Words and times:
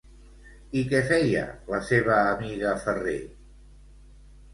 I 0.79 0.81
què 0.93 1.01
feia 1.09 1.43
la 1.73 1.81
seva 1.89 2.15
amiga 2.21 2.73
Ferrer? 2.87 3.15